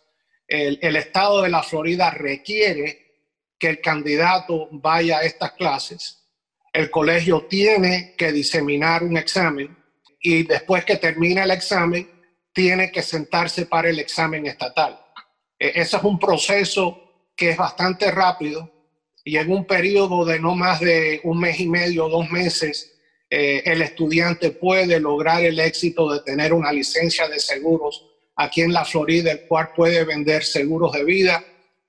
el, 0.47 0.95
estado 0.95 1.41
de 1.41 1.50
la 1.50 1.63
Florida 1.63 2.11
requiere 2.11 3.01
que 3.57 3.69
el 3.69 3.81
candidato 3.81 4.67
vaya 4.71 5.19
a 5.19 5.23
estas 5.23 5.53
clases. 5.53 6.27
El 6.73 6.89
colegio 6.89 7.45
tiene 7.47 8.15
que 8.17 8.31
diseminar 8.31 9.03
un 9.03 9.17
examen 9.17 9.77
y 10.19 10.43
después 10.43 10.85
que 10.85 10.97
termina 10.97 11.43
el 11.43 11.51
examen, 11.51 12.09
tiene 12.53 12.91
que 12.91 13.01
sentarse 13.01 13.65
para 13.65 13.89
el 13.89 14.00
examen 14.00 14.45
estatal. 14.45 15.00
E, 15.57 15.71
ese 15.75 15.97
es 15.97 16.03
un 16.03 16.19
proceso 16.19 17.27
que 17.35 17.51
es 17.51 17.57
bastante 17.57 18.11
rápido 18.11 18.69
y 19.23 19.38
en 19.38 19.51
un 19.51 19.65
periodo 19.65 20.25
de 20.25 20.39
no 20.39 20.55
más 20.55 20.79
de 20.79 21.21
un 21.23 21.39
mes 21.39 21.59
y 21.59 21.67
medio, 21.67 22.09
dos 22.09 22.29
meses, 22.29 22.90
eh, 23.33 23.63
el 23.65 23.81
estudiante 23.81 24.51
puede 24.51 25.00
lograr 25.00 25.41
el 25.41 25.57
éxito 25.57 26.11
de 26.11 26.19
tener 26.19 26.51
una 26.51 26.69
licencia 26.73 27.29
de 27.29 27.39
seguros 27.39 28.05
aquí 28.35 28.59
en 28.59 28.73
la 28.73 28.83
Florida, 28.83 29.31
el 29.31 29.47
cual 29.47 29.69
puede 29.73 30.03
vender 30.03 30.43
seguros 30.43 30.91
de 30.91 31.05
vida, 31.05 31.41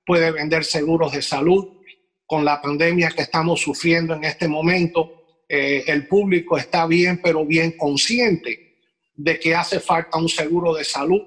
puede 0.06 0.30
vender 0.30 0.64
seguros 0.64 1.11
de 1.11 1.20
salud. 1.20 1.80
Con 2.26 2.44
la 2.44 2.62
pandemia 2.62 3.11
que 3.11 3.22
estamos 3.22 3.61
sufriendo 3.61 4.14
en 4.14 4.22
este 4.22 4.46
momento, 4.46 5.42
eh, 5.49 5.82
el 5.88 6.06
público 6.06 6.56
está 6.56 6.87
bien, 6.87 7.20
pero 7.20 7.44
bien 7.44 7.72
consciente 7.72 8.76
de 9.12 9.40
que 9.40 9.52
hace 9.52 9.80
falta 9.80 10.18
un 10.18 10.28
seguro 10.28 10.72
de 10.72 10.84
salud. 10.84 11.22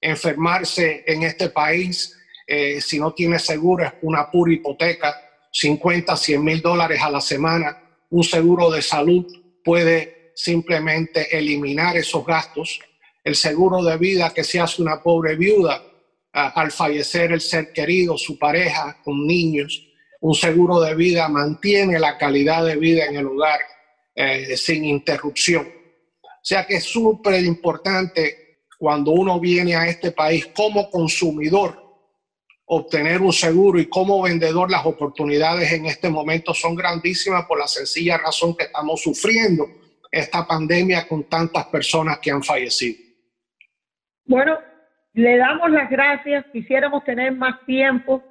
Enfermarse 0.00 1.04
en 1.06 1.24
este 1.24 1.50
país, 1.50 2.16
eh, 2.46 2.80
si 2.80 2.98
no 2.98 3.12
tiene 3.12 3.38
seguro, 3.38 3.84
es 3.84 3.92
una 4.00 4.30
pura 4.30 4.54
hipoteca, 4.54 5.14
50, 5.52 6.16
100 6.16 6.42
mil 6.42 6.62
dólares 6.62 7.02
a 7.02 7.10
la 7.10 7.20
semana. 7.20 7.78
Un 8.08 8.24
seguro 8.24 8.70
de 8.70 8.80
salud 8.80 9.41
puede 9.64 10.32
simplemente 10.34 11.36
eliminar 11.36 11.96
esos 11.96 12.24
gastos 12.24 12.80
el 13.24 13.36
seguro 13.36 13.82
de 13.82 13.96
vida 13.96 14.32
que 14.34 14.44
se 14.44 14.60
hace 14.60 14.82
una 14.82 15.00
pobre 15.02 15.36
viuda 15.36 15.82
al 16.32 16.72
fallecer 16.72 17.32
el 17.32 17.40
ser 17.40 17.72
querido, 17.72 18.16
su 18.16 18.38
pareja, 18.38 18.98
con 19.04 19.26
niños. 19.26 19.86
Un 20.20 20.34
seguro 20.34 20.80
de 20.80 20.94
vida 20.94 21.28
mantiene 21.28 21.98
la 21.98 22.16
calidad 22.16 22.64
de 22.64 22.76
vida 22.76 23.04
en 23.04 23.16
el 23.16 23.26
hogar 23.26 23.60
eh, 24.14 24.56
sin 24.56 24.84
interrupción. 24.84 25.68
O 26.22 26.44
sea 26.44 26.66
que 26.66 26.76
es 26.76 26.84
súper 26.84 27.44
importante 27.44 28.64
cuando 28.78 29.12
uno 29.12 29.38
viene 29.38 29.76
a 29.76 29.86
este 29.86 30.10
país 30.10 30.46
como 30.46 30.90
consumidor 30.90 31.81
obtener 32.66 33.20
un 33.20 33.32
seguro 33.32 33.78
y 33.78 33.86
como 33.86 34.22
vendedor 34.22 34.70
las 34.70 34.86
oportunidades 34.86 35.72
en 35.72 35.86
este 35.86 36.08
momento 36.08 36.54
son 36.54 36.74
grandísimas 36.74 37.44
por 37.46 37.58
la 37.58 37.66
sencilla 37.66 38.18
razón 38.18 38.56
que 38.56 38.64
estamos 38.64 39.02
sufriendo 39.02 39.66
esta 40.10 40.46
pandemia 40.46 41.08
con 41.08 41.24
tantas 41.24 41.66
personas 41.66 42.18
que 42.18 42.30
han 42.30 42.42
fallecido. 42.42 42.98
Bueno, 44.26 44.58
le 45.14 45.36
damos 45.36 45.70
las 45.70 45.90
gracias. 45.90 46.44
Quisiéramos 46.52 47.04
tener 47.04 47.32
más 47.32 47.64
tiempo. 47.66 48.22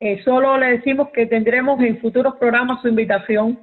Eh, 0.00 0.22
solo 0.24 0.56
le 0.58 0.78
decimos 0.78 1.08
que 1.12 1.26
tendremos 1.26 1.80
en 1.80 2.00
futuros 2.00 2.36
programas 2.36 2.82
su 2.82 2.88
invitación. 2.88 3.58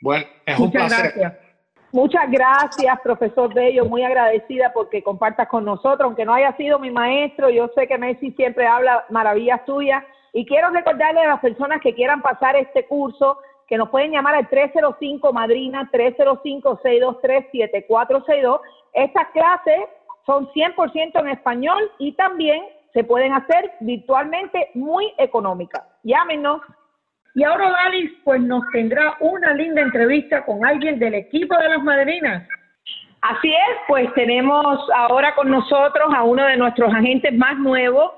Bueno, 0.00 0.26
es 0.46 0.58
un 0.58 0.66
Muchas 0.66 0.86
placer. 0.88 1.12
gracias. 1.16 1.51
Muchas 1.92 2.28
gracias, 2.30 2.98
profesor 3.02 3.52
Bello, 3.52 3.84
muy 3.84 4.02
agradecida 4.02 4.72
porque 4.72 5.02
compartas 5.02 5.46
con 5.48 5.66
nosotros, 5.66 6.00
aunque 6.00 6.24
no 6.24 6.32
haya 6.32 6.56
sido 6.56 6.78
mi 6.78 6.90
maestro, 6.90 7.50
yo 7.50 7.68
sé 7.74 7.86
que 7.86 7.98
Messi 7.98 8.32
siempre 8.32 8.66
habla 8.66 9.04
maravillas 9.10 9.62
tuyas 9.66 10.02
y 10.32 10.46
quiero 10.46 10.70
recordarle 10.70 11.20
a 11.20 11.28
las 11.28 11.40
personas 11.40 11.82
que 11.82 11.94
quieran 11.94 12.22
pasar 12.22 12.56
este 12.56 12.86
curso 12.86 13.36
que 13.66 13.76
nos 13.76 13.90
pueden 13.90 14.12
llamar 14.12 14.36
al 14.36 14.48
305 14.48 15.34
Madrina 15.34 15.90
305-623-7462. 15.92 18.60
Estas 18.94 19.28
clases 19.28 19.80
son 20.24 20.48
100% 20.48 21.20
en 21.20 21.28
español 21.28 21.92
y 21.98 22.12
también 22.12 22.62
se 22.94 23.04
pueden 23.04 23.34
hacer 23.34 23.70
virtualmente 23.80 24.70
muy 24.72 25.12
económicas. 25.18 25.82
Llámenos. 26.02 26.62
Y 27.34 27.44
ahora 27.44 27.70
Dalis 27.70 28.12
pues 28.24 28.40
nos 28.40 28.62
tendrá 28.72 29.16
una 29.20 29.54
linda 29.54 29.82
entrevista 29.82 30.44
con 30.44 30.64
alguien 30.64 30.98
del 30.98 31.14
equipo 31.14 31.56
de 31.56 31.68
las 31.68 31.82
madrinas. 31.82 32.46
Así 33.22 33.48
es, 33.48 33.76
pues 33.86 34.12
tenemos 34.14 34.78
ahora 34.94 35.34
con 35.34 35.48
nosotros 35.48 36.12
a 36.14 36.24
uno 36.24 36.44
de 36.44 36.56
nuestros 36.56 36.92
agentes 36.92 37.32
más 37.32 37.56
nuevos, 37.56 38.12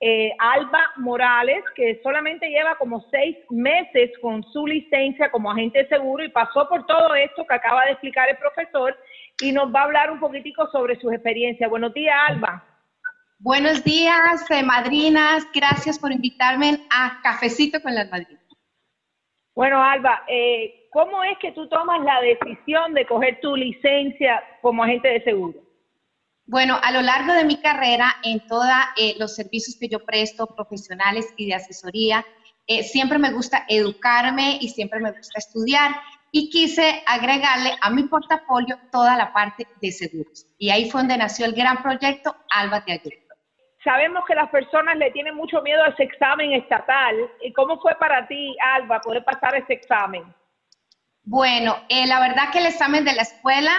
eh, 0.00 0.30
Alba 0.38 0.80
Morales, 0.96 1.64
que 1.74 1.98
solamente 2.02 2.48
lleva 2.48 2.74
como 2.76 3.04
seis 3.10 3.36
meses 3.50 4.10
con 4.20 4.42
su 4.52 4.66
licencia 4.66 5.30
como 5.30 5.50
agente 5.50 5.80
de 5.80 5.88
seguro 5.88 6.22
y 6.24 6.28
pasó 6.28 6.68
por 6.68 6.86
todo 6.86 7.14
esto 7.14 7.46
que 7.46 7.54
acaba 7.54 7.84
de 7.86 7.92
explicar 7.92 8.28
el 8.28 8.36
profesor 8.36 8.96
y 9.42 9.52
nos 9.52 9.74
va 9.74 9.80
a 9.80 9.84
hablar 9.84 10.10
un 10.10 10.20
poquitico 10.20 10.66
sobre 10.70 10.98
sus 11.00 11.12
experiencias. 11.12 11.68
Buenos 11.68 11.92
días, 11.94 12.14
Alba. 12.28 12.64
Buenos 13.38 13.82
días, 13.82 14.50
eh, 14.50 14.62
madrinas. 14.62 15.46
Gracias 15.54 15.98
por 15.98 16.12
invitarme 16.12 16.78
a 16.90 17.20
Cafecito 17.22 17.80
con 17.80 17.94
las 17.94 18.10
Madrinas. 18.10 18.39
Bueno, 19.54 19.82
Alba, 19.82 20.22
eh, 20.28 20.88
¿cómo 20.92 21.22
es 21.24 21.36
que 21.38 21.52
tú 21.52 21.68
tomas 21.68 22.00
la 22.04 22.20
decisión 22.20 22.94
de 22.94 23.06
coger 23.06 23.40
tu 23.40 23.56
licencia 23.56 24.42
como 24.62 24.84
agente 24.84 25.08
de 25.08 25.22
seguro? 25.22 25.58
Bueno, 26.46 26.78
a 26.82 26.90
lo 26.90 27.02
largo 27.02 27.32
de 27.32 27.44
mi 27.44 27.60
carrera, 27.60 28.16
en 28.24 28.44
todos 28.46 28.66
los 29.18 29.36
servicios 29.36 29.76
que 29.78 29.88
yo 29.88 30.04
presto, 30.04 30.46
profesionales 30.48 31.32
y 31.36 31.46
de 31.46 31.54
asesoría, 31.54 32.24
eh, 32.66 32.82
siempre 32.82 33.18
me 33.18 33.32
gusta 33.32 33.64
educarme 33.68 34.58
y 34.60 34.68
siempre 34.68 35.00
me 35.00 35.12
gusta 35.12 35.38
estudiar 35.38 35.92
y 36.32 36.50
quise 36.50 37.02
agregarle 37.06 37.72
a 37.80 37.90
mi 37.90 38.04
portafolio 38.04 38.78
toda 38.92 39.16
la 39.16 39.32
parte 39.32 39.66
de 39.80 39.92
seguros. 39.92 40.46
Y 40.58 40.70
ahí 40.70 40.90
fue 40.90 41.00
donde 41.00 41.18
nació 41.18 41.46
el 41.46 41.52
gran 41.52 41.82
proyecto 41.82 42.36
Alba 42.48 42.84
Te 42.84 42.92
Ayuda. 42.92 43.29
Sabemos 43.82 44.24
que 44.26 44.34
las 44.34 44.50
personas 44.50 44.96
le 44.96 45.10
tienen 45.10 45.34
mucho 45.34 45.62
miedo 45.62 45.82
a 45.82 45.88
ese 45.88 46.02
examen 46.02 46.52
estatal. 46.52 47.16
¿Y 47.42 47.52
cómo 47.52 47.80
fue 47.80 47.94
para 47.98 48.26
ti, 48.28 48.54
Alba, 48.74 49.00
poder 49.00 49.24
pasar 49.24 49.54
ese 49.56 49.72
examen? 49.72 50.22
Bueno, 51.22 51.76
eh, 51.88 52.06
la 52.06 52.20
verdad 52.20 52.50
que 52.52 52.58
el 52.58 52.66
examen 52.66 53.04
de 53.04 53.14
la 53.14 53.22
escuela 53.22 53.72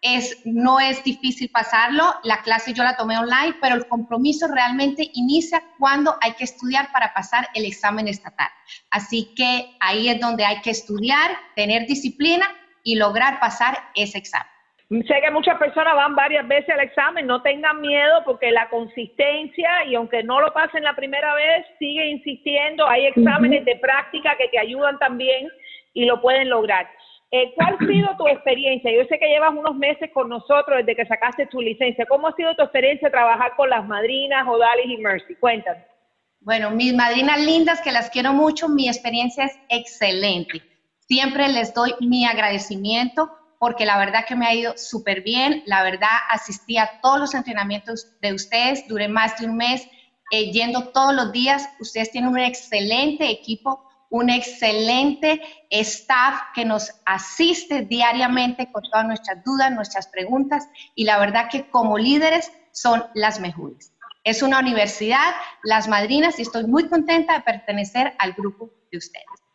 es, 0.00 0.42
no 0.44 0.78
es 0.78 1.02
difícil 1.02 1.50
pasarlo. 1.50 2.04
La 2.22 2.42
clase 2.42 2.72
yo 2.72 2.84
la 2.84 2.96
tomé 2.96 3.18
online, 3.18 3.56
pero 3.60 3.74
el 3.74 3.88
compromiso 3.88 4.46
realmente 4.46 5.10
inicia 5.14 5.62
cuando 5.78 6.16
hay 6.20 6.34
que 6.34 6.44
estudiar 6.44 6.92
para 6.92 7.12
pasar 7.12 7.48
el 7.54 7.64
examen 7.64 8.06
estatal. 8.06 8.48
Así 8.90 9.32
que 9.34 9.76
ahí 9.80 10.08
es 10.08 10.20
donde 10.20 10.44
hay 10.44 10.60
que 10.60 10.70
estudiar, 10.70 11.32
tener 11.56 11.86
disciplina 11.86 12.46
y 12.84 12.94
lograr 12.94 13.40
pasar 13.40 13.90
ese 13.94 14.18
examen. 14.18 14.57
Sé 14.90 15.20
que 15.22 15.30
muchas 15.30 15.58
personas 15.58 15.94
van 15.94 16.14
varias 16.14 16.48
veces 16.48 16.70
al 16.70 16.80
examen, 16.80 17.26
no 17.26 17.42
tengan 17.42 17.78
miedo 17.82 18.22
porque 18.24 18.50
la 18.50 18.70
consistencia 18.70 19.84
y 19.84 19.94
aunque 19.94 20.22
no 20.22 20.40
lo 20.40 20.50
pasen 20.54 20.82
la 20.82 20.96
primera 20.96 21.34
vez, 21.34 21.66
sigue 21.78 22.08
insistiendo, 22.08 22.88
hay 22.88 23.04
exámenes 23.04 23.66
de 23.66 23.76
práctica 23.76 24.34
que 24.38 24.48
te 24.48 24.58
ayudan 24.58 24.98
también 24.98 25.46
y 25.92 26.06
lo 26.06 26.22
pueden 26.22 26.48
lograr. 26.48 26.88
Eh, 27.30 27.52
¿Cuál 27.54 27.76
ha 27.78 27.86
sido 27.86 28.16
tu 28.16 28.26
experiencia? 28.28 28.90
Yo 28.90 29.04
sé 29.10 29.18
que 29.18 29.28
llevas 29.28 29.52
unos 29.54 29.76
meses 29.76 30.10
con 30.14 30.30
nosotros 30.30 30.78
desde 30.78 30.96
que 30.96 31.06
sacaste 31.06 31.44
tu 31.46 31.60
licencia. 31.60 32.06
¿Cómo 32.06 32.28
ha 32.28 32.34
sido 32.34 32.54
tu 32.54 32.62
experiencia 32.62 33.10
trabajar 33.10 33.56
con 33.56 33.68
las 33.68 33.86
madrinas, 33.86 34.48
Odalis 34.48 34.98
y 34.98 35.02
Mercy? 35.02 35.34
Cuéntanos. 35.34 35.82
Bueno, 36.40 36.70
mis 36.70 36.94
madrinas 36.94 37.44
lindas, 37.44 37.82
que 37.82 37.92
las 37.92 38.08
quiero 38.08 38.32
mucho, 38.32 38.70
mi 38.70 38.88
experiencia 38.88 39.44
es 39.44 39.60
excelente. 39.68 40.62
Siempre 41.00 41.48
les 41.48 41.74
doy 41.74 41.92
mi 42.00 42.24
agradecimiento 42.24 43.37
porque 43.58 43.86
la 43.86 43.98
verdad 43.98 44.24
que 44.26 44.36
me 44.36 44.46
ha 44.46 44.54
ido 44.54 44.76
súper 44.76 45.22
bien. 45.22 45.62
La 45.66 45.82
verdad, 45.82 46.16
asistí 46.30 46.78
a 46.78 47.00
todos 47.02 47.18
los 47.18 47.34
entrenamientos 47.34 48.18
de 48.20 48.32
ustedes, 48.32 48.86
duré 48.88 49.08
más 49.08 49.38
de 49.38 49.46
un 49.46 49.56
mes 49.56 49.86
eh, 50.30 50.50
yendo 50.52 50.88
todos 50.88 51.14
los 51.14 51.32
días. 51.32 51.68
Ustedes 51.80 52.10
tienen 52.10 52.30
un 52.30 52.38
excelente 52.38 53.30
equipo, 53.30 53.84
un 54.10 54.30
excelente 54.30 55.40
staff 55.70 56.40
que 56.54 56.64
nos 56.64 56.92
asiste 57.04 57.82
diariamente 57.82 58.70
con 58.70 58.82
todas 58.82 59.06
nuestras 59.06 59.42
dudas, 59.44 59.72
nuestras 59.72 60.06
preguntas 60.08 60.68
y 60.94 61.04
la 61.04 61.18
verdad 61.18 61.48
que 61.50 61.68
como 61.68 61.98
líderes 61.98 62.52
son 62.72 63.04
las 63.14 63.40
mejores. 63.40 63.92
Es 64.24 64.42
una 64.42 64.60
universidad, 64.60 65.34
las 65.62 65.88
madrinas, 65.88 66.38
y 66.38 66.42
estoy 66.42 66.66
muy 66.66 66.88
contenta 66.88 67.34
de 67.34 67.40
pertenecer 67.40 68.14
al 68.18 68.34
grupo 68.34 68.70
de 68.92 68.98
ustedes. 68.98 69.47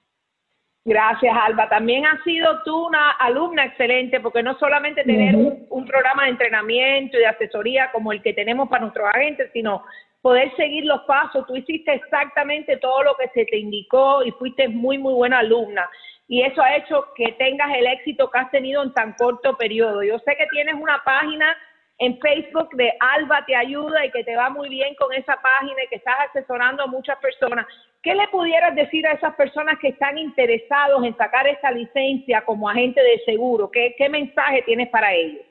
Gracias, 0.85 1.33
Alba. 1.35 1.69
También 1.69 2.05
has 2.05 2.21
sido 2.23 2.61
tú 2.63 2.87
una 2.87 3.11
alumna 3.11 3.65
excelente, 3.65 4.19
porque 4.19 4.43
no 4.43 4.57
solamente 4.59 5.03
tener 5.03 5.35
un, 5.35 5.65
un, 5.69 5.85
programa 5.85 6.23
de 6.23 6.31
entrenamiento 6.31 7.15
y 7.15 7.21
de 7.21 7.27
asesoría 7.27 7.89
como 7.93 8.11
el 8.11 8.21
que 8.21 8.33
tenemos 8.33 8.67
para 8.67 8.81
nuestros 8.81 9.07
agentes, 9.13 9.49
sino 9.53 9.83
poder 10.21 10.53
seguir 10.57 10.83
los 10.85 11.01
pasos. 11.03 11.45
Tú 11.47 11.55
hiciste 11.55 11.93
exactamente 11.93 12.77
todo 12.77 13.03
lo 13.03 13.15
que 13.15 13.29
se 13.29 13.45
te 13.45 13.57
indicó 13.57 14.23
y 14.23 14.31
fuiste 14.31 14.67
muy, 14.67 14.97
muy 14.97 15.13
buena 15.13 15.39
alumna. 15.39 15.89
Y 16.27 16.41
eso 16.41 16.61
ha 16.61 16.75
hecho 16.75 17.05
que 17.15 17.33
tengas 17.33 17.69
el 17.75 17.85
éxito 17.87 18.29
que 18.29 18.39
has 18.39 18.51
tenido 18.51 18.83
en 18.83 18.93
tan 18.93 19.13
corto 19.13 19.55
periodo. 19.55 20.03
Yo 20.03 20.19
sé 20.19 20.35
que 20.35 20.47
tienes 20.47 20.75
una 20.75 21.01
página 21.05 21.55
en 21.99 22.19
Facebook 22.19 22.69
de 22.75 22.91
Alba 22.99 23.45
Te 23.45 23.55
Ayuda 23.55 24.05
y 24.05 24.11
que 24.11 24.23
te 24.23 24.35
va 24.35 24.49
muy 24.49 24.69
bien 24.69 24.95
con 24.95 25.13
esa 25.13 25.35
página 25.41 25.83
y 25.83 25.89
que 25.89 25.95
estás 25.97 26.15
asesorando 26.29 26.83
a 26.83 26.87
muchas 26.87 27.17
personas. 27.19 27.65
¿Qué 28.01 28.13
le 28.15 28.27
pudieras 28.27 28.75
decir 28.75 29.07
a 29.07 29.13
esas 29.13 29.33
personas 29.35 29.75
que 29.81 29.89
están 29.89 30.17
interesados 30.17 31.03
en 31.05 31.15
sacar 31.15 31.47
esa 31.47 31.71
licencia 31.71 32.43
como 32.45 32.69
agente 32.69 33.01
de 33.01 33.21
seguro? 33.25 33.71
¿Qué, 33.71 33.95
qué 33.97 34.09
mensaje 34.09 34.63
tienes 34.63 34.89
para 34.89 35.13
ellos? 35.13 35.41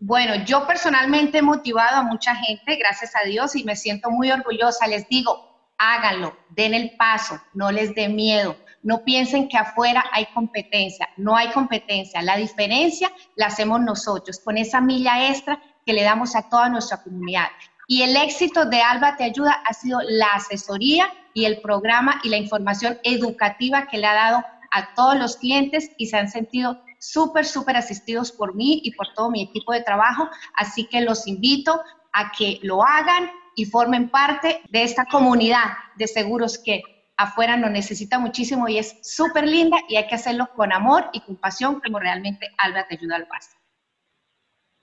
Bueno, 0.00 0.36
yo 0.44 0.66
personalmente 0.66 1.38
he 1.38 1.42
motivado 1.42 1.96
a 1.96 2.02
mucha 2.02 2.34
gente, 2.36 2.76
gracias 2.76 3.14
a 3.16 3.26
Dios, 3.26 3.56
y 3.56 3.64
me 3.64 3.74
siento 3.74 4.10
muy 4.10 4.30
orgullosa. 4.30 4.86
Les 4.86 5.08
digo, 5.08 5.72
háganlo, 5.76 6.36
den 6.50 6.72
el 6.72 6.92
paso, 6.96 7.40
no 7.52 7.72
les 7.72 7.94
dé 7.94 8.08
miedo. 8.08 8.56
No 8.82 9.04
piensen 9.04 9.48
que 9.48 9.58
afuera 9.58 10.04
hay 10.12 10.26
competencia, 10.26 11.08
no 11.16 11.36
hay 11.36 11.48
competencia. 11.48 12.22
La 12.22 12.36
diferencia 12.36 13.10
la 13.34 13.46
hacemos 13.46 13.80
nosotros 13.80 14.40
con 14.42 14.56
esa 14.56 14.80
milla 14.80 15.28
extra 15.28 15.60
que 15.88 15.94
le 15.94 16.02
damos 16.02 16.36
a 16.36 16.50
toda 16.50 16.68
nuestra 16.68 17.02
comunidad. 17.02 17.46
Y 17.86 18.02
el 18.02 18.14
éxito 18.14 18.66
de 18.66 18.82
Alba 18.82 19.16
Te 19.16 19.24
Ayuda 19.24 19.62
ha 19.64 19.72
sido 19.72 20.00
la 20.02 20.26
asesoría 20.34 21.10
y 21.32 21.46
el 21.46 21.62
programa 21.62 22.20
y 22.22 22.28
la 22.28 22.36
información 22.36 22.98
educativa 23.04 23.86
que 23.86 23.96
le 23.96 24.06
ha 24.06 24.12
dado 24.12 24.44
a 24.70 24.92
todos 24.94 25.18
los 25.18 25.38
clientes 25.38 25.90
y 25.96 26.08
se 26.08 26.18
han 26.18 26.28
sentido 26.28 26.78
súper, 27.00 27.46
súper 27.46 27.78
asistidos 27.78 28.32
por 28.32 28.54
mí 28.54 28.82
y 28.84 28.90
por 28.96 29.14
todo 29.14 29.30
mi 29.30 29.44
equipo 29.44 29.72
de 29.72 29.80
trabajo. 29.80 30.28
Así 30.58 30.84
que 30.84 31.00
los 31.00 31.26
invito 31.26 31.80
a 32.12 32.32
que 32.32 32.58
lo 32.62 32.86
hagan 32.86 33.30
y 33.56 33.64
formen 33.64 34.10
parte 34.10 34.60
de 34.68 34.82
esta 34.82 35.06
comunidad 35.06 35.70
de 35.96 36.06
seguros 36.06 36.58
que 36.58 36.82
afuera 37.16 37.56
nos 37.56 37.70
necesita 37.70 38.18
muchísimo 38.18 38.68
y 38.68 38.76
es 38.76 38.98
súper 39.02 39.48
linda 39.48 39.78
y 39.88 39.96
hay 39.96 40.06
que 40.06 40.16
hacerlo 40.16 40.50
con 40.54 40.70
amor 40.70 41.08
y 41.14 41.20
con 41.20 41.36
pasión 41.36 41.80
como 41.80 41.98
realmente 41.98 42.46
Alba 42.58 42.86
te 42.86 42.96
ayuda 42.96 43.16
al 43.16 43.26
paso. 43.26 43.57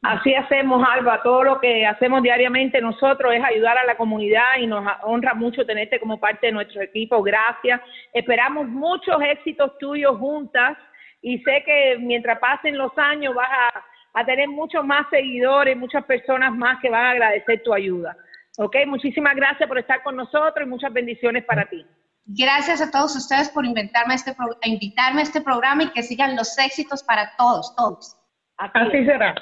Así 0.08 0.36
hacemos, 0.36 0.88
Alba. 0.88 1.24
Todo 1.24 1.44
lo 1.44 1.60
que 1.60 1.84
hacemos 1.84 2.22
diariamente 2.22 2.80
nosotros 2.80 3.34
es 3.34 3.44
ayudar 3.44 3.76
a 3.76 3.86
la 3.86 3.98
comunidad 3.98 4.60
y 4.60 4.68
nos 4.68 4.86
honra 5.02 5.34
mucho 5.34 5.66
tenerte 5.66 6.00
como 6.00 6.20
parte 6.20 6.46
de 6.46 6.54
nuestro 6.54 6.84
equipo. 6.84 7.24
Gracias. 7.24 7.82
Esperamos 8.14 8.68
muchos 8.68 9.16
éxitos 9.22 9.76
tuyos 9.80 10.16
juntas 10.20 10.78
y 11.24 11.40
sé 11.40 11.64
que 11.66 11.98
mientras 12.00 12.38
pasen 12.38 12.78
los 12.78 12.96
años 12.98 13.34
vas 13.34 13.50
a, 13.50 13.84
a 14.20 14.26
tener 14.26 14.48
muchos 14.48 14.86
más 14.86 15.08
seguidores, 15.10 15.76
muchas 15.76 16.06
personas 16.06 16.54
más 16.54 16.80
que 16.82 16.90
van 16.92 17.06
a 17.06 17.12
agradecer 17.12 17.64
tu 17.64 17.74
ayuda. 17.74 18.16
Ok, 18.60 18.76
muchísimas 18.86 19.36
gracias 19.36 19.68
por 19.68 19.80
estar 19.80 20.04
con 20.04 20.16
nosotros 20.16 20.68
y 20.68 20.70
muchas 20.70 20.94
bendiciones 20.94 21.44
para 21.46 21.66
ti. 21.66 21.84
Gracias 22.28 22.80
a 22.80 22.92
todos 22.92 23.16
ustedes 23.16 23.50
por 23.50 23.66
invitarme 23.66 24.14
a 24.14 24.18
este, 24.18 24.36
invitarme 24.66 25.22
a 25.22 25.24
este 25.24 25.42
programa 25.42 25.82
y 25.82 25.90
que 25.90 26.04
sigan 26.04 26.36
los 26.36 26.56
éxitos 26.60 27.04
para 27.04 27.36
todos, 27.38 27.76
todos. 27.76 28.16
Así 28.58 29.04
será. 29.04 29.34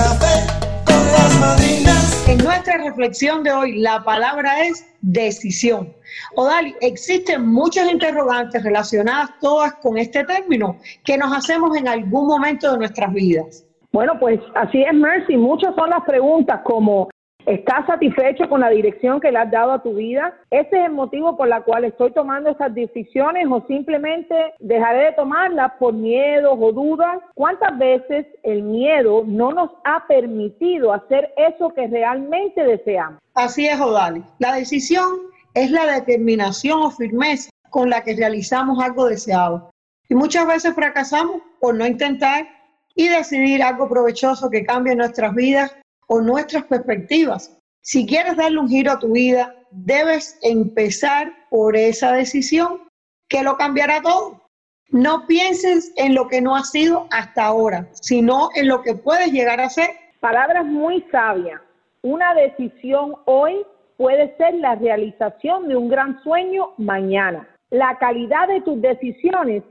Café, 0.00 0.46
café 0.86 0.86
con 0.86 1.12
las 1.12 1.40
madrinas. 1.40 2.26
En 2.26 2.38
nuestra 2.38 2.78
reflexión 2.78 3.42
de 3.42 3.52
hoy, 3.52 3.78
la 3.80 4.02
palabra 4.02 4.64
es 4.64 4.86
decisión. 5.02 5.94
Odali, 6.36 6.74
existen 6.80 7.46
muchas 7.46 7.90
interrogantes 7.90 8.62
relacionadas 8.62 9.28
todas 9.42 9.74
con 9.74 9.98
este 9.98 10.24
término 10.24 10.78
que 11.04 11.18
nos 11.18 11.36
hacemos 11.36 11.76
en 11.76 11.86
algún 11.86 12.28
momento 12.28 12.72
de 12.72 12.78
nuestras 12.78 13.12
vidas. 13.12 13.66
Bueno, 13.92 14.14
pues 14.18 14.40
así 14.54 14.82
es, 14.82 14.94
Mercy. 14.94 15.36
Muchas 15.36 15.74
son 15.74 15.90
las 15.90 16.02
preguntas 16.04 16.62
como 16.64 17.10
¿Estás 17.46 17.86
satisfecho 17.86 18.48
con 18.48 18.60
la 18.60 18.68
dirección 18.68 19.20
que 19.20 19.32
le 19.32 19.38
has 19.38 19.50
dado 19.50 19.72
a 19.72 19.82
tu 19.82 19.94
vida? 19.94 20.34
¿Ese 20.50 20.78
es 20.78 20.86
el 20.86 20.92
motivo 20.92 21.36
por 21.36 21.48
el 21.48 21.62
cual 21.62 21.84
estoy 21.84 22.12
tomando 22.12 22.50
esas 22.50 22.74
decisiones 22.74 23.46
o 23.50 23.64
simplemente 23.66 24.34
dejaré 24.58 25.06
de 25.06 25.12
tomarlas 25.12 25.72
por 25.78 25.94
miedos 25.94 26.56
o 26.60 26.72
dudas? 26.72 27.18
¿Cuántas 27.34 27.76
veces 27.78 28.26
el 28.42 28.62
miedo 28.62 29.24
no 29.26 29.52
nos 29.52 29.70
ha 29.84 30.06
permitido 30.06 30.92
hacer 30.92 31.32
eso 31.36 31.72
que 31.74 31.86
realmente 31.86 32.62
deseamos? 32.62 33.20
Así 33.34 33.66
es, 33.66 33.80
Odali. 33.80 34.22
La 34.38 34.54
decisión 34.54 35.08
es 35.54 35.70
la 35.70 35.86
determinación 35.86 36.80
o 36.82 36.90
firmeza 36.90 37.50
con 37.70 37.88
la 37.88 38.02
que 38.02 38.14
realizamos 38.14 38.82
algo 38.82 39.06
deseado. 39.06 39.70
Y 40.08 40.14
muchas 40.14 40.46
veces 40.46 40.74
fracasamos 40.74 41.40
por 41.60 41.74
no 41.74 41.86
intentar 41.86 42.46
y 42.94 43.08
decidir 43.08 43.62
algo 43.62 43.88
provechoso 43.88 44.50
que 44.50 44.64
cambie 44.64 44.94
nuestras 44.94 45.34
vidas 45.34 45.74
o 46.10 46.20
nuestras 46.20 46.64
perspectivas. 46.64 47.56
Si 47.82 48.04
quieres 48.04 48.36
darle 48.36 48.58
un 48.58 48.68
giro 48.68 48.90
a 48.90 48.98
tu 48.98 49.12
vida, 49.12 49.54
debes 49.70 50.38
empezar 50.42 51.32
por 51.50 51.76
esa 51.76 52.12
decisión 52.12 52.80
que 53.28 53.44
lo 53.44 53.56
cambiará 53.56 54.02
todo. 54.02 54.42
No 54.88 55.24
pienses 55.28 55.92
en 55.96 56.16
lo 56.16 56.26
que 56.26 56.40
no 56.40 56.56
ha 56.56 56.64
sido 56.64 57.06
hasta 57.12 57.44
ahora, 57.44 57.86
sino 57.92 58.48
en 58.56 58.66
lo 58.66 58.82
que 58.82 58.96
puedes 58.96 59.30
llegar 59.30 59.60
a 59.60 59.68
ser. 59.68 59.90
Palabras 60.18 60.66
muy 60.66 61.00
sabias. 61.12 61.60
Una 62.02 62.34
decisión 62.34 63.14
hoy 63.26 63.64
puede 63.96 64.36
ser 64.36 64.54
la 64.54 64.74
realización 64.74 65.68
de 65.68 65.76
un 65.76 65.88
gran 65.88 66.20
sueño 66.24 66.72
mañana. 66.76 67.48
La 67.70 67.98
calidad 67.98 68.48
de 68.48 68.62
tus 68.62 68.82
decisiones 68.82 69.62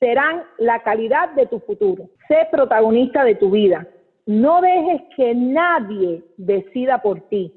serán 0.00 0.42
la 0.58 0.82
calidad 0.82 1.30
de 1.36 1.46
tu 1.46 1.60
futuro. 1.60 2.08
Sé 2.26 2.48
protagonista 2.50 3.22
de 3.22 3.36
tu 3.36 3.52
vida. 3.52 3.86
No 4.26 4.60
dejes 4.60 5.02
que 5.16 5.34
nadie 5.34 6.24
decida 6.36 7.02
por 7.02 7.20
ti. 7.28 7.52